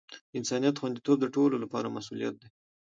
[0.03, 0.03] د
[0.39, 2.47] انسانیت خوندیتوب د ټولو لپاره مسؤولیت دی.